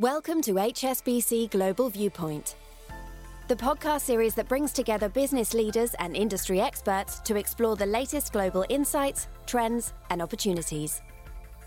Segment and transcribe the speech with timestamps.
[0.00, 2.56] Welcome to HSBC Global Viewpoint,
[3.46, 8.32] the podcast series that brings together business leaders and industry experts to explore the latest
[8.32, 11.00] global insights, trends, and opportunities.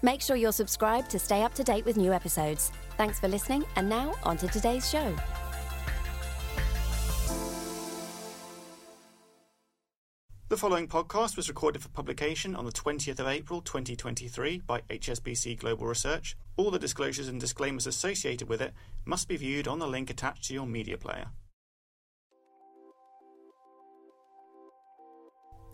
[0.02, 2.74] Make sure you're subscribed to stay up to date with new episodes.
[2.98, 5.16] Thanks for listening, and now on to today's show.
[10.58, 15.60] The following podcast was recorded for publication on the 20th of April 2023 by HSBC
[15.60, 16.36] Global Research.
[16.56, 18.74] All the disclosures and disclaimers associated with it
[19.06, 21.28] must be viewed on the link attached to your media player.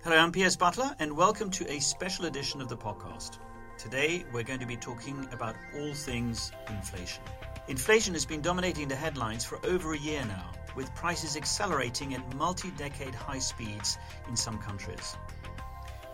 [0.04, 3.38] Hello, I'm Piers Butler, and welcome to a special edition of the podcast.
[3.77, 7.23] Today, we're going to be talking about all things inflation.
[7.70, 12.35] Inflation has been dominating the headlines for over a year now with prices accelerating at
[12.35, 15.16] multi decade high speeds in some countries.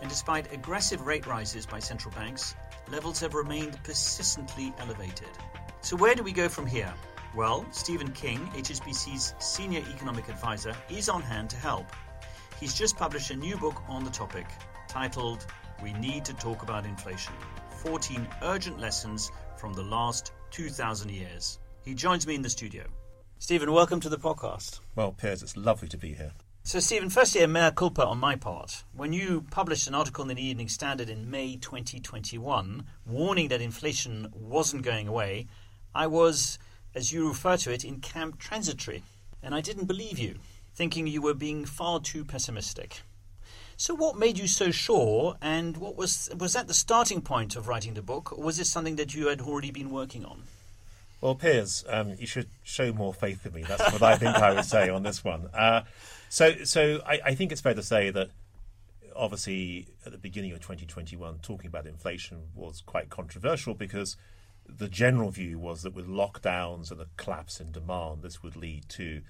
[0.00, 2.54] And despite aggressive rate rises by central banks,
[2.88, 5.30] levels have remained persistently elevated.
[5.80, 6.94] So, where do we go from here?
[7.34, 11.86] Well, Stephen King, HSBC's senior economic advisor, is on hand to help.
[12.60, 14.46] He's just published a new book on the topic
[14.86, 15.46] titled
[15.82, 17.34] We Need to Talk About Inflation
[17.82, 21.58] 14 Urgent Lessons from the Last 2,000 Years.
[21.84, 22.84] He joins me in the studio.
[23.38, 24.80] Stephen, welcome to the podcast.
[24.96, 26.32] Well, Piers, it's lovely to be here.
[26.62, 28.84] So, Stephen, firstly, a mea culpa on my part.
[28.94, 34.32] When you published an article in the Evening Standard in May 2021 warning that inflation
[34.32, 35.46] wasn't going away,
[35.94, 36.58] I was,
[36.94, 39.02] as you refer to it, in camp transitory.
[39.42, 40.36] And I didn't believe you,
[40.74, 43.02] thinking you were being far too pessimistic.
[43.80, 47.66] So, what made you so sure, and what was was that the starting point of
[47.66, 50.42] writing the book, or was this something that you had already been working on?
[51.22, 53.62] Well, Piers, um, you should show more faith in me.
[53.62, 55.46] That's what I think I would say on this one.
[55.54, 55.84] Uh,
[56.28, 58.28] so, so I, I, think it's fair to say that
[59.16, 64.18] obviously at the beginning of 2021, talking about inflation was quite controversial because
[64.68, 68.90] the general view was that with lockdowns and a collapse in demand, this would lead
[68.90, 69.22] to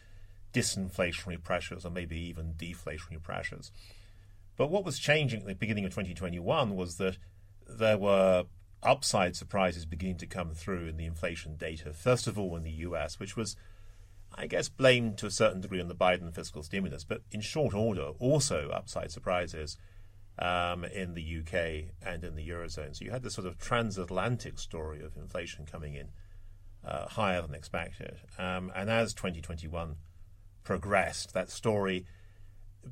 [0.53, 3.71] disinflationary pressures or maybe even deflationary pressures.
[4.61, 7.17] But what was changing at the beginning of 2021 was that
[7.67, 8.45] there were
[8.83, 11.95] upside surprises beginning to come through in the inflation data.
[11.95, 13.57] First of all, in the US, which was,
[14.35, 17.73] I guess, blamed to a certain degree on the Biden fiscal stimulus, but in short
[17.73, 19.79] order, also upside surprises
[20.39, 22.95] um, in the UK and in the Eurozone.
[22.95, 26.11] So you had this sort of transatlantic story of inflation coming in
[26.85, 28.19] uh, higher than expected.
[28.39, 29.97] Um, and as 2021
[30.65, 32.05] progressed, that story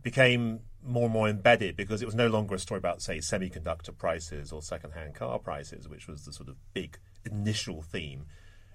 [0.03, 3.97] became more and more embedded because it was no longer a story about, say, semiconductor
[3.97, 8.27] prices or second-hand car prices, which was the sort of big initial theme.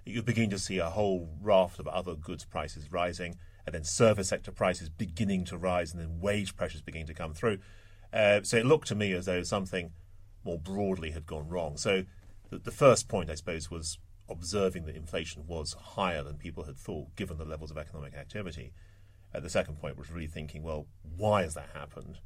[0.06, 3.36] You're beginning to see a whole raft of other goods prices rising,
[3.66, 7.34] and then service sector prices beginning to rise, and then wage pressures beginning to come
[7.34, 7.60] through.
[8.12, 9.92] Uh, so it looked to me as though something
[10.44, 11.78] more broadly had gone wrong.
[11.78, 12.04] So
[12.50, 13.98] the, the first point, I suppose, was
[14.30, 18.74] observing that inflation was higher than people had thought, given the levels of economic activity.
[19.34, 22.20] Uh, the second point was really thinking, well, why has that happened?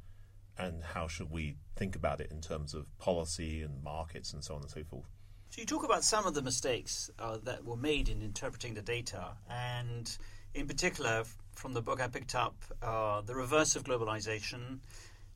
[0.58, 4.54] And how should we think about it in terms of policy and markets and so
[4.54, 5.06] on and so forth?
[5.50, 8.82] So, you talk about some of the mistakes uh, that were made in interpreting the
[8.82, 9.28] data.
[9.48, 10.14] And
[10.52, 11.24] in particular,
[11.54, 14.80] from the book I picked up, uh, the reverse of globalization,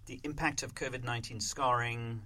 [0.06, 2.22] the impact of COVID 19 scarring,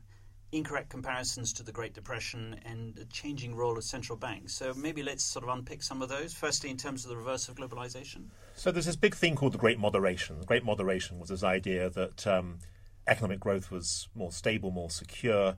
[0.53, 4.55] incorrect comparisons to the Great Depression and the changing role of central banks.
[4.55, 6.33] So maybe let's sort of unpick some of those.
[6.33, 8.27] Firstly, in terms of the reverse of globalization.
[8.55, 10.39] So there's this big thing called the Great Moderation.
[10.39, 12.59] The Great Moderation was this idea that um,
[13.07, 15.57] economic growth was more stable, more secure,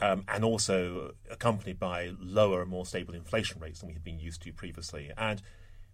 [0.00, 4.18] um, and also accompanied by lower and more stable inflation rates than we had been
[4.18, 5.10] used to previously.
[5.16, 5.42] And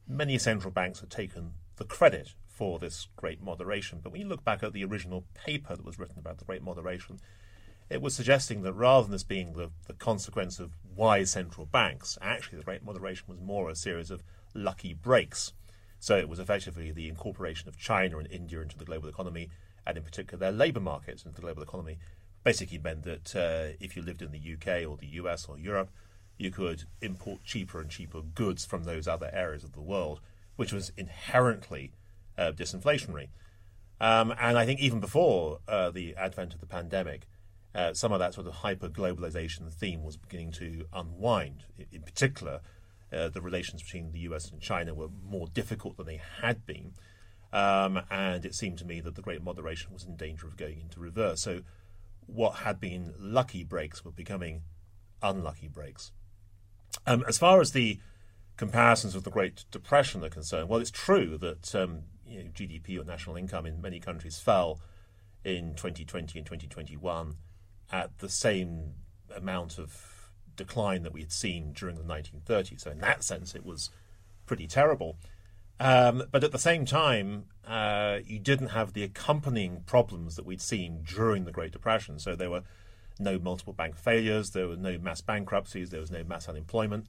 [0.07, 4.01] many central banks had taken the credit for this Great Moderation.
[4.03, 6.63] But when you look back at the original paper that was written about the Great
[6.63, 7.19] Moderation,
[7.91, 12.19] it was suggesting that rather than this being the, the consequence of wise central banks,
[12.23, 14.23] actually the Great Moderation was more a series of
[14.55, 15.53] lucky breaks.
[15.99, 19.51] So it was effectively the incorporation of China and India into the global economy,
[19.87, 21.99] and in particular their labour markets into the global economy,
[22.43, 25.91] basically meant that uh, if you lived in the UK or the US or Europe,
[26.37, 30.21] you could import cheaper and cheaper goods from those other areas of the world,
[30.57, 31.93] which was inherently
[32.37, 33.29] uh, disinflationary.
[34.01, 37.27] Um, and I think even before uh, the advent of the pandemic,
[37.75, 41.65] uh, some of that sort of hyper globalization theme was beginning to unwind.
[41.91, 42.61] In particular,
[43.13, 46.93] uh, the relations between the US and China were more difficult than they had been.
[47.53, 50.81] Um, and it seemed to me that the great moderation was in danger of going
[50.81, 51.41] into reverse.
[51.41, 51.61] So,
[52.27, 54.63] what had been lucky breaks were becoming
[55.23, 56.11] unlucky breaks.
[57.07, 58.01] Um, as far as the
[58.57, 63.01] comparisons with the Great Depression are concerned, well, it's true that um, you know, GDP
[63.01, 64.81] or national income in many countries fell
[65.45, 67.37] in 2020 and 2021
[67.93, 68.95] at the same
[69.35, 72.81] amount of decline that we had seen during the 1930s.
[72.81, 73.91] So, in that sense, it was
[74.47, 75.17] pretty terrible.
[75.81, 80.61] Um, but at the same time, uh, you didn't have the accompanying problems that we'd
[80.61, 82.19] seen during the Great Depression.
[82.19, 82.63] So, there were
[83.19, 87.07] no multiple bank failures, there were no mass bankruptcies, there was no mass unemployment.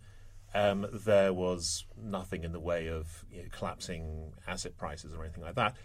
[0.54, 5.44] Um, there was nothing in the way of you know, collapsing asset prices or anything
[5.44, 5.76] like that.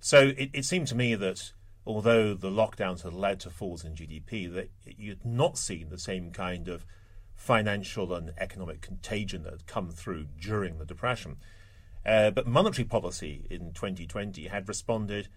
[0.00, 1.52] So it, it, seemed to me that
[1.86, 6.30] although the lockdowns had led to falls in GDP, that you'd not seen the same
[6.30, 6.84] kind of
[7.34, 11.36] financial and economic contagion that had come through during the Depression.
[12.04, 15.28] Uh, but monetary policy in 2020 had responded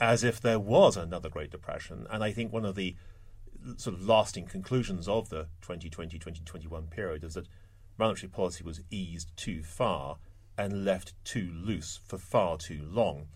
[0.00, 2.06] as if there was another Great Depression.
[2.10, 2.96] And I think one of the
[3.76, 7.46] sort of lasting conclusions of the 2020 2021 period is that
[7.98, 10.16] monetary policy was eased too far
[10.58, 13.28] and left too loose for far too long,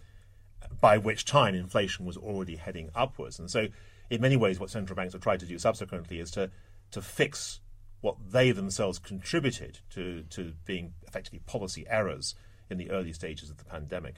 [0.81, 3.38] by which time inflation was already heading upwards.
[3.38, 3.69] And so,
[4.11, 6.50] in many ways, what central banks have tried to do subsequently is to,
[6.93, 7.61] to fix
[8.00, 12.34] what they themselves contributed to, to being effectively policy errors
[12.70, 14.17] in the early stages of the pandemic.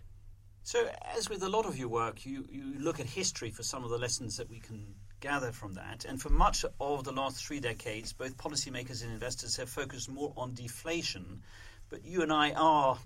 [0.63, 3.85] So, as with a lot of your work, you, you look at history for some
[3.85, 6.05] of the lessons that we can gather from that.
[6.05, 10.33] And for much of the last three decades, both policymakers and investors have focused more
[10.37, 11.43] on deflation.
[11.89, 12.99] But you and I are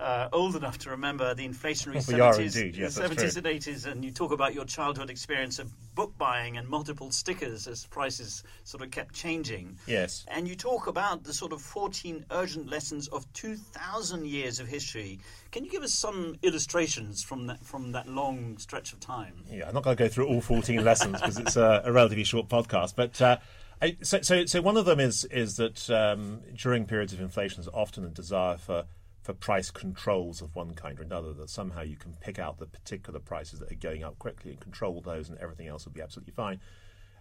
[0.00, 4.10] uh, old enough to remember the inflationary 70s, indeed, yes, 70s and 80s, and you
[4.10, 8.90] talk about your childhood experience of book buying and multiple stickers as prices sort of
[8.90, 9.76] kept changing.
[9.86, 10.24] Yes.
[10.28, 15.20] And you talk about the sort of 14 urgent lessons of 2,000 years of history.
[15.52, 19.44] Can you give us some illustrations from that, from that long stretch of time?
[19.50, 22.24] Yeah, I'm not going to go through all 14 lessons because it's a, a, relatively
[22.24, 23.20] short podcast, but.
[23.20, 23.36] Uh,
[23.82, 27.62] I, so, so, so one of them is is that um, during periods of inflation,
[27.62, 28.84] there's often a desire for
[29.22, 32.66] for price controls of one kind or another, that somehow you can pick out the
[32.66, 36.00] particular prices that are going up quickly and control those, and everything else will be
[36.00, 36.60] absolutely fine.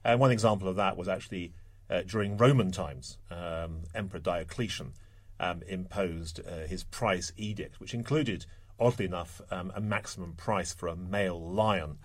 [0.03, 1.53] And one example of that was actually
[1.89, 3.17] uh, during Roman times.
[3.29, 4.93] Um, Emperor Diocletian
[5.39, 8.45] um, imposed uh, his price edict, which included,
[8.79, 11.97] oddly enough, um, a maximum price for a male lion,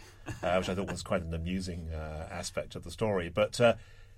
[0.42, 3.28] uh, which I thought was quite an amusing uh, aspect of the story.
[3.28, 3.74] But uh,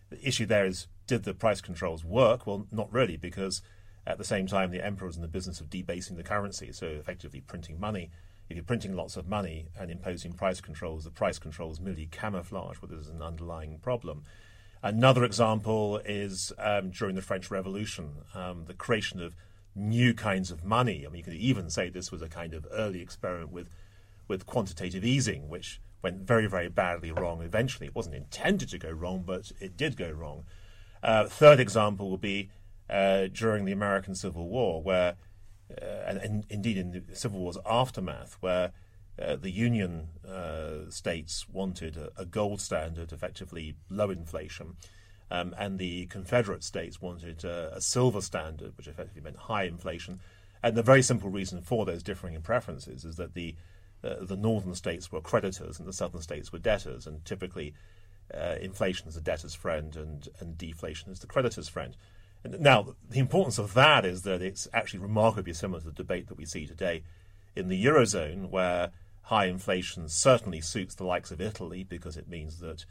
[0.08, 2.46] the issue there is, did the price controls work?
[2.46, 3.60] Well, not really, because
[4.06, 6.86] at the same time, the emperor was in the business of debasing the currency, so
[6.86, 8.10] effectively printing money.
[8.48, 12.76] If you're printing lots of money and imposing price controls, the price controls merely camouflage
[12.76, 14.22] what is an underlying problem.
[14.82, 19.34] Another example is um, during the French Revolution, um, the creation of
[19.74, 21.04] new kinds of money.
[21.04, 23.68] I mean, you could even say this was a kind of early experiment with,
[24.28, 27.86] with quantitative easing, which went very, very badly wrong eventually.
[27.86, 30.44] It wasn't intended to go wrong, but it did go wrong.
[31.02, 32.50] Uh, third example would be
[32.88, 35.16] uh, during the American Civil War, where,
[35.70, 38.72] uh, and, and, indeed in the Civil War's aftermath, where
[39.20, 44.76] uh, the Union uh, states wanted a, a, gold standard, effectively low inflation,
[45.30, 50.20] um, and the Confederate states wanted a silver standard, which effectively meant high inflation.
[50.62, 53.56] And the very simple reason for those differing preferences is that the
[54.04, 57.74] uh, the northern states were creditors and the southern states were debtors, and typically
[58.32, 61.96] uh, inflation is the debtor's friend and, and deflation is the creditor's friend.
[62.58, 66.38] Now, the importance of that is that it's actually remarkably similar to the debate that
[66.38, 67.02] we see today
[67.54, 68.90] in the Eurozone, where
[69.22, 72.84] high inflation certainly suits the likes of Italy because it means that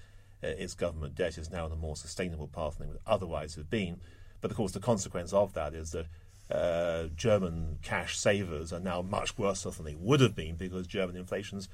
[0.44, 3.56] uh, its government debt is now on a more sustainable path than it would otherwise
[3.56, 4.02] have been.
[4.42, 6.08] But of course, the consequence of that is that
[6.52, 10.86] uh, German cash savers are now much worse off than they would have been because
[10.86, 11.70] German inflation's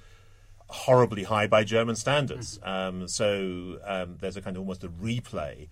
[0.70, 2.58] horribly high by German standards.
[2.60, 3.02] Mm-hmm.
[3.02, 5.68] Um, so um, there's a kind of almost a replay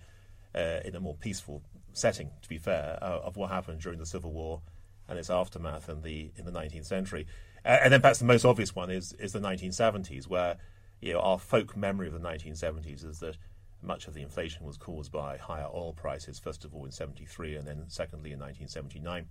[0.54, 4.06] uh, in a more peaceful setting, to be fair, uh, of what happened during the
[4.06, 4.62] Civil War
[5.08, 7.26] and its aftermath in the in the 19th century.
[7.64, 10.56] Uh, and then perhaps the most obvious one is is the 1970s, where
[11.00, 13.36] you know our folk memory of the 1970s is that
[13.82, 17.56] much of the inflation was caused by higher oil prices, first of all in 73
[17.56, 19.26] and then secondly in 1979.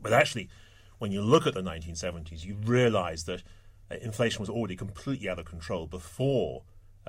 [0.00, 0.48] But actually,
[0.98, 3.42] when you look at the 1970s, you realize that
[3.90, 6.62] uh, inflation was already completely out of control before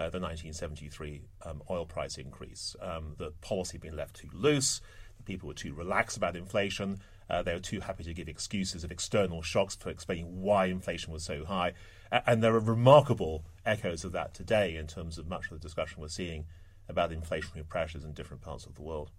[0.03, 2.75] the 1973 um, oil price increase.
[2.81, 4.81] Um, the policy had been left too loose,
[5.25, 8.91] people were too relaxed about inflation, uh, they were too happy to give excuses of
[8.91, 11.73] external shocks for explaining why inflation was so high.
[12.11, 16.01] and there are remarkable echoes of that today in terms of much of the discussion
[16.01, 16.45] we're seeing
[16.87, 19.11] about inflationary pressures in different parts of the world.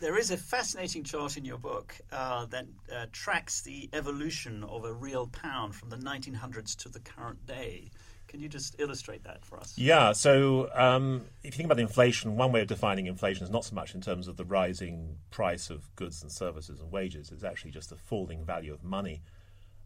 [0.00, 4.86] There is a fascinating chart in your book uh, that uh, tracks the evolution of
[4.86, 7.90] a real pound from the 1900s to the current day.
[8.30, 9.76] Can you just illustrate that for us?
[9.76, 10.12] Yeah.
[10.12, 13.74] So, um, if you think about inflation, one way of defining inflation is not so
[13.74, 17.32] much in terms of the rising price of goods and services and wages.
[17.32, 19.22] It's actually just the falling value of money.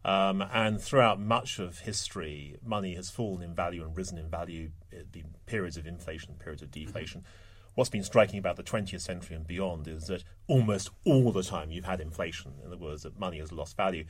[0.03, 4.69] Um, and throughout much of history, money has fallen in value and risen in value.
[4.91, 7.21] It been periods of inflation, periods of deflation.
[7.21, 7.71] Mm-hmm.
[7.73, 11.71] what's been striking about the 20th century and beyond is that almost all the time
[11.71, 12.53] you've had inflation.
[12.61, 14.05] In other words, that money has lost value.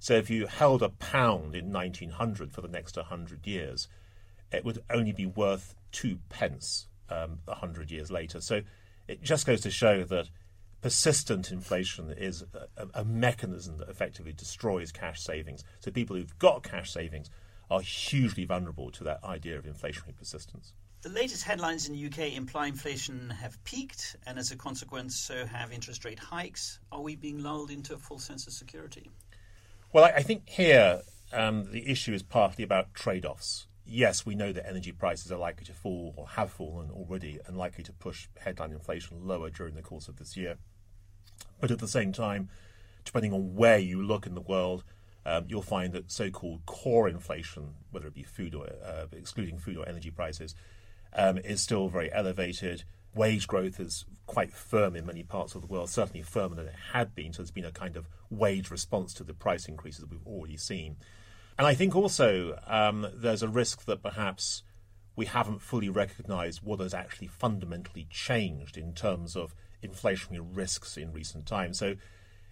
[0.00, 3.86] So if you held a pound in 1900 for the next 100 years,
[4.50, 8.40] it would only be worth two pence um, 100 years later.
[8.40, 8.62] So
[9.06, 10.30] it just goes to show that
[10.80, 12.44] persistent inflation is
[12.76, 15.64] a, a, mechanism that effectively destroys cash savings.
[15.80, 17.28] So people who've got cash savings
[17.70, 20.72] are hugely vulnerable to that idea of inflationary persistence.
[21.02, 25.44] The latest headlines in the UK imply inflation have peaked, and as a consequence, so
[25.44, 26.78] have interest rate hikes.
[26.90, 29.10] Are we being lulled into a false sense of security?
[29.92, 33.66] Well, I, I think here um, the issue is partly about trade offs.
[33.84, 37.56] Yes, we know that energy prices are likely to fall or have fallen already and
[37.56, 40.58] likely to push headline inflation lower during the course of this year.
[41.60, 42.50] But at the same time,
[43.04, 44.84] depending on where you look in the world,
[45.26, 49.58] um, you'll find that so called core inflation, whether it be food or uh, excluding
[49.58, 50.54] food or energy prices,
[51.12, 52.84] um, is still very elevated.
[53.14, 56.74] Wage growth is quite firm in many parts of the world, certainly firmer than it
[56.92, 57.32] had been.
[57.32, 60.96] So there's been a kind of wage response to the price increases we've already seen.
[61.58, 64.62] And I think also um, there's a risk that perhaps
[65.16, 71.12] we haven't fully recognized what has actually fundamentally changed in terms of inflationary risks in
[71.12, 71.78] recent times.
[71.78, 71.96] So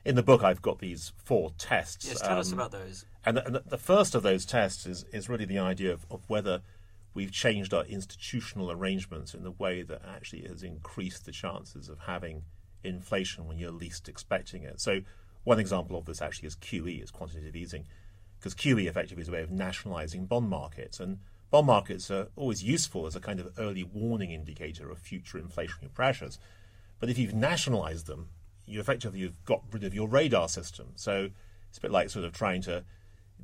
[0.04, 2.06] in the book, I've got these four tests.
[2.06, 3.04] Yes, tell um, us about those.
[3.24, 6.62] And the, the, first of those tests is, is really the idea of, of whether
[7.14, 11.98] we've changed our institutional arrangements in a way that actually has increased the chances of
[12.00, 12.42] having
[12.84, 14.80] inflation when you're least expecting it.
[14.80, 15.00] So,
[15.44, 17.86] one example of this actually is QE, is quantitative easing,
[18.38, 21.00] because QE effectively is a way of nationalizing bond markets.
[21.00, 21.18] And
[21.50, 25.92] bond markets are always useful as a kind of early warning indicator of future inflationary
[25.92, 26.38] pressures.
[27.00, 28.28] But if you've nationalized them,
[28.66, 30.88] you effectively have got rid of your radar system.
[30.96, 31.30] So
[31.68, 32.84] it's a bit like sort of trying to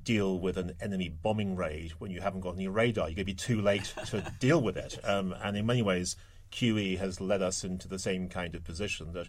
[0.05, 3.09] deal with an enemy bombing raid when you haven't got any radar.
[3.09, 4.99] You're going to be too late to deal with it.
[5.05, 6.17] Um, and in many ways,
[6.53, 9.29] QE has led us into the same kind of position that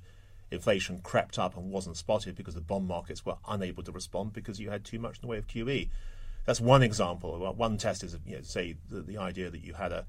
[0.51, 4.59] inflation crept up and wasn't spotted because the bond markets were unable to respond because
[4.59, 5.89] you had too much in the way of QE.
[6.45, 7.39] That's one example.
[7.55, 10.05] One test is, you know, say, the, the idea that you had a,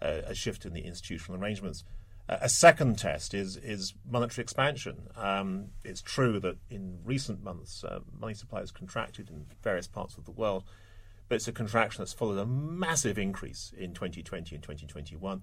[0.00, 1.84] a, a shift in the institutional arrangements.
[2.32, 5.08] A second test is is monetary expansion.
[5.16, 10.16] Um, it's true that in recent months, uh, money supply has contracted in various parts
[10.16, 10.62] of the world,
[11.28, 15.42] but it's a contraction that's followed a massive increase in 2020 and 2021.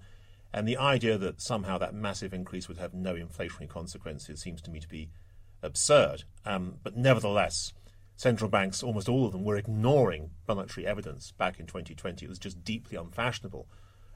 [0.53, 4.71] And the idea that somehow that massive increase would have no inflationary consequences seems to
[4.71, 5.09] me to be
[5.61, 6.23] absurd.
[6.45, 7.73] Um, but nevertheless,
[8.15, 12.25] central banks, almost all of them, were ignoring monetary evidence back in 2020.
[12.25, 13.67] It was just deeply unfashionable.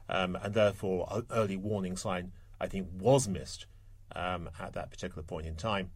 [0.08, 3.66] Um, and therefore, an early warning sign I think was missed
[4.14, 5.90] um, at that particular point in time.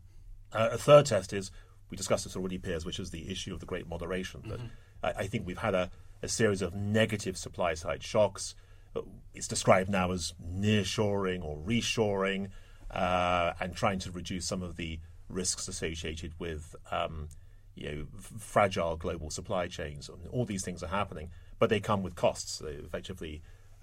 [0.53, 1.53] Uh, a third test is
[1.91, 4.43] we discussed this already, Piers, which is the issue of the great moderation.
[4.49, 4.67] That mm-hmm.
[5.05, 5.91] I, I, think we've had a,
[6.23, 8.57] a, series of negative supply side shocks.
[8.97, 12.49] Uh, it's described now as nearshoring or reshoring,
[12.91, 17.29] uh, and trying to reduce some of the risks associated with um,
[17.77, 18.07] you know
[18.39, 20.11] fragile global supply chains.
[20.33, 21.31] All these things are happening,
[21.61, 22.59] but they come with costs.
[22.59, 23.43] They effectively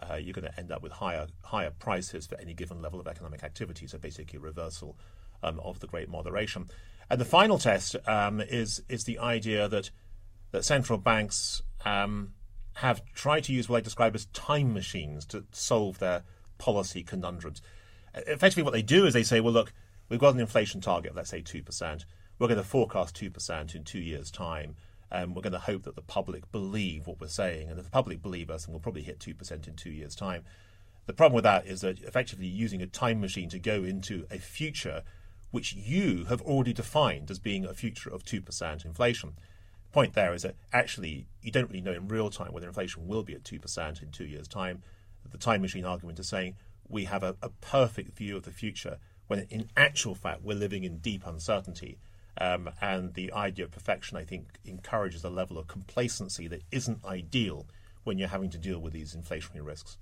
[0.09, 3.07] uh, you're going to end up with higher higher prices for any given level of
[3.07, 3.87] economic activity.
[3.87, 4.97] So basically, reversal
[5.41, 6.69] um, of the great moderation.
[7.09, 9.91] And the final test um, is is the idea that
[10.51, 12.33] that central banks um,
[12.75, 16.23] have tried to use what I describe as time machines to solve their
[16.57, 17.61] policy conundrums.
[18.13, 19.73] Effectively, what they do is they say, well, look,
[20.09, 22.05] we've got an inflation target, let's say two percent.
[22.39, 24.75] We're going to forecast two percent in two years' time.
[25.13, 27.91] Um, we're going to hope that the public believe what we're saying, and if the
[27.91, 30.43] public believe us, then we'll probably hit two percent in two years' time.
[31.05, 34.39] The problem with that is that effectively using a time machine to go into a
[34.39, 35.03] future
[35.51, 39.35] which you have already defined as being a future of two percent inflation.
[39.85, 43.07] The point there is that actually you don't really know in real time whether inflation
[43.07, 44.81] will be at two percent in two years' time.
[45.29, 46.55] The time machine argument is saying
[46.89, 50.83] we have a, a perfect view of the future when in actual fact we're living
[50.83, 51.97] in deep uncertainty
[52.37, 57.03] um, and the idea of perfection, I think, encourages a level of complacency that isn't
[57.05, 57.67] ideal
[58.03, 59.97] when you're having to deal with these inflationary risks.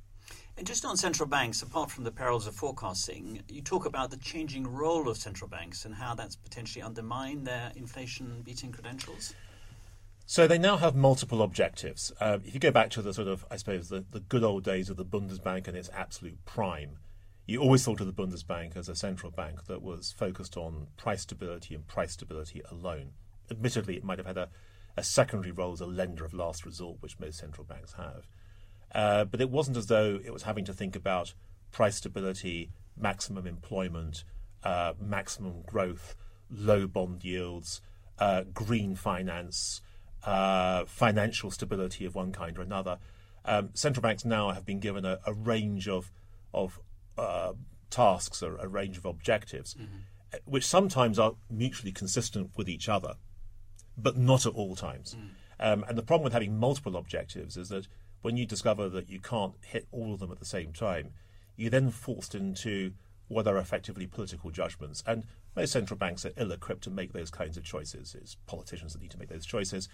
[0.57, 4.17] And just on central banks, apart from the perils of forecasting, you talk about the
[4.17, 9.33] changing role of central banks and how that's potentially undermined their inflation beating credentials.
[10.25, 12.13] So they now have multiple objectives.
[12.19, 14.63] Uh, if you go back to the sort of, I suppose, the, the good old
[14.63, 16.97] days of the Bundesbank and its absolute prime,
[17.51, 21.23] you always thought of the Bundesbank as a central bank that was focused on price
[21.23, 23.11] stability and price stability alone.
[23.49, 24.49] Admittedly, it might have had a,
[24.95, 28.29] a secondary role as a lender of last resort, which most central banks have.
[28.95, 31.33] Uh, but it wasn't as though it was having to think about
[31.71, 34.23] price stability, maximum employment,
[34.63, 36.15] uh, maximum growth,
[36.49, 37.81] low bond yields,
[38.19, 39.81] uh, green finance,
[40.23, 42.97] uh, financial stability of one kind or another.
[43.43, 46.11] Um, central banks now have been given a, a range of
[46.53, 46.79] of
[47.21, 47.53] uh,
[47.89, 50.37] tasks, a, a range of objectives, mm-hmm.
[50.45, 53.15] which sometimes are mutually consistent with each other,
[53.97, 55.15] but not at all times.
[55.15, 55.29] Mm.
[55.73, 57.87] Um, and the problem with having multiple objectives is that
[58.21, 61.11] when you discover that you can't hit all of them at the same time,
[61.55, 62.93] you're then forced into
[63.27, 65.03] what are effectively political judgments.
[65.05, 65.23] And
[65.55, 68.15] most central banks are ill equipped to make those kinds of choices.
[68.15, 69.87] It's politicians that need to make those choices.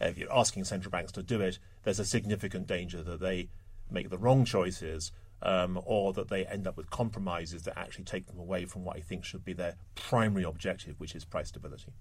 [0.00, 3.48] If you're asking central banks to do it, there's a significant danger that they
[3.90, 5.12] make the wrong choices
[5.42, 8.96] um, or that they end up with compromises that actually take them away from what
[8.96, 11.92] I think should be their primary objective, which is price stability.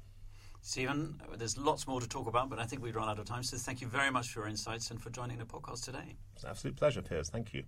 [0.63, 3.41] Stephen, there's lots more to talk about, but I think we've run out of time.
[3.41, 6.15] So thank you very much for your insights and for joining the podcast today.
[6.35, 7.29] It's an absolute pleasure, Piers.
[7.29, 7.63] Thank you.